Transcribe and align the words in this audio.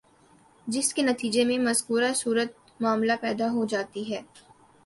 جس 0.67 0.93
کے 0.93 1.01
نتیجے 1.01 1.43
میں 1.45 1.57
مذکورہ 1.59 2.11
صورتِ 2.15 2.51
معاملہ 2.79 3.13
پیدا 3.21 3.51
ہو 3.51 3.65
جاتی 3.65 4.11
ہے 4.13 4.21